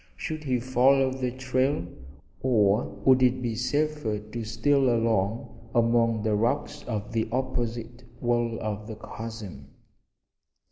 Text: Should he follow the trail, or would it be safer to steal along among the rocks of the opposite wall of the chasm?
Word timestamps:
Should 0.17 0.45
he 0.45 0.59
follow 0.59 1.11
the 1.11 1.29
trail, 1.29 1.85
or 2.41 2.85
would 3.05 3.21
it 3.21 3.39
be 3.39 3.53
safer 3.53 4.17
to 4.17 4.43
steal 4.43 4.89
along 4.91 5.69
among 5.75 6.23
the 6.23 6.33
rocks 6.33 6.81
of 6.87 7.11
the 7.11 7.29
opposite 7.31 8.03
wall 8.19 8.57
of 8.61 8.87
the 8.87 8.95
chasm? 8.95 9.67